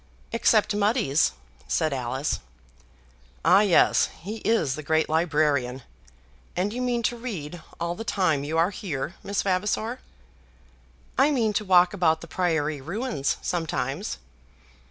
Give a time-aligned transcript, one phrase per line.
[0.31, 1.33] "Except Mudie's,"
[1.67, 2.39] said Alice.
[3.45, 5.83] "Ah, yes; he is the great librarian.
[6.55, 9.99] And you mean to read all the time you are here, Miss Vavasor?"
[11.19, 14.17] "I mean to walk about the priory ruins sometimes."